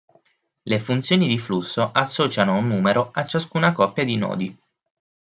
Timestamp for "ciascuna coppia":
3.23-4.03